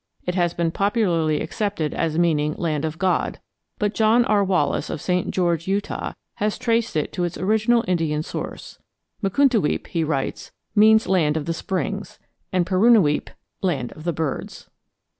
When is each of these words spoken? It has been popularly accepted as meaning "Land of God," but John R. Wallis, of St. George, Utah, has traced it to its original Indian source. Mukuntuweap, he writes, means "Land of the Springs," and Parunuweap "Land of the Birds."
It 0.25 0.33
has 0.33 0.55
been 0.55 0.71
popularly 0.71 1.41
accepted 1.41 1.93
as 1.93 2.17
meaning 2.17 2.55
"Land 2.57 2.85
of 2.85 2.97
God," 2.97 3.39
but 3.77 3.93
John 3.93 4.25
R. 4.25 4.43
Wallis, 4.43 4.89
of 4.89 4.99
St. 4.99 5.29
George, 5.29 5.67
Utah, 5.67 6.13
has 6.37 6.57
traced 6.57 6.95
it 6.95 7.13
to 7.13 7.23
its 7.23 7.37
original 7.37 7.85
Indian 7.87 8.23
source. 8.23 8.79
Mukuntuweap, 9.21 9.85
he 9.85 10.03
writes, 10.03 10.51
means 10.73 11.05
"Land 11.07 11.37
of 11.37 11.45
the 11.45 11.53
Springs," 11.53 12.17
and 12.51 12.65
Parunuweap 12.65 13.29
"Land 13.61 13.91
of 13.91 14.03
the 14.03 14.13
Birds." 14.25 14.71